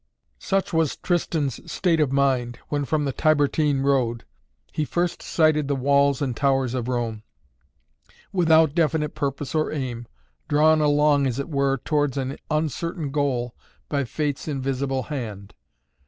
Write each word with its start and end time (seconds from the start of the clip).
Such 0.39 0.73
was 0.73 0.95
Tristan's 0.95 1.71
state 1.71 1.99
of 1.99 2.11
mind, 2.11 2.57
when 2.69 2.85
from 2.85 3.05
the 3.05 3.13
Tiburtine 3.13 3.81
road 3.83 4.25
he 4.71 4.83
first 4.83 5.21
sighted 5.21 5.67
the 5.67 5.75
walls 5.75 6.23
and 6.23 6.35
towers 6.35 6.73
of 6.73 6.87
Rome, 6.87 7.21
without 8.33 8.73
definite 8.73 9.13
purpose 9.13 9.53
or 9.53 9.71
aim, 9.71 10.07
drawn 10.49 10.81
along, 10.81 11.27
as 11.27 11.37
it 11.37 11.49
were, 11.49 11.77
towards 11.77 12.17
an 12.17 12.37
uncertain 12.49 13.11
goal 13.11 13.53
by 13.89 14.03
Fate's 14.03 14.47
invisible 14.47 15.03
hand. 15.03 15.53